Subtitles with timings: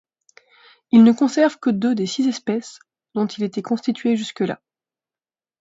[0.91, 2.79] Il ne conserve que deux des six espèces
[3.13, 4.59] dont il était constitué jusque-là.